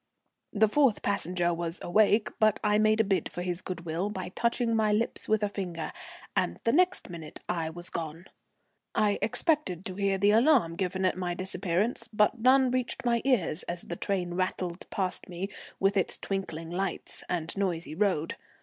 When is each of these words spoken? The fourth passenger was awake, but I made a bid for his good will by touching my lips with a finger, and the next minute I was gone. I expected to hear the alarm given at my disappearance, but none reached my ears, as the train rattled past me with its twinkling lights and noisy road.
The 0.51 0.67
fourth 0.67 1.03
passenger 1.03 1.53
was 1.53 1.77
awake, 1.83 2.31
but 2.39 2.59
I 2.63 2.79
made 2.79 2.99
a 2.99 3.03
bid 3.03 3.31
for 3.31 3.43
his 3.43 3.61
good 3.61 3.85
will 3.85 4.09
by 4.09 4.29
touching 4.29 4.75
my 4.75 4.91
lips 4.91 5.29
with 5.29 5.43
a 5.43 5.47
finger, 5.47 5.93
and 6.35 6.59
the 6.63 6.71
next 6.71 7.11
minute 7.11 7.41
I 7.47 7.69
was 7.69 7.91
gone. 7.91 8.25
I 8.95 9.19
expected 9.21 9.85
to 9.85 9.93
hear 9.97 10.17
the 10.17 10.31
alarm 10.31 10.75
given 10.75 11.05
at 11.05 11.17
my 11.19 11.35
disappearance, 11.35 12.09
but 12.11 12.39
none 12.39 12.71
reached 12.71 13.05
my 13.05 13.21
ears, 13.23 13.61
as 13.69 13.83
the 13.83 13.95
train 13.95 14.33
rattled 14.33 14.89
past 14.89 15.29
me 15.29 15.49
with 15.79 15.95
its 15.95 16.17
twinkling 16.17 16.71
lights 16.71 17.23
and 17.29 17.55
noisy 17.55 17.93
road. 17.93 18.37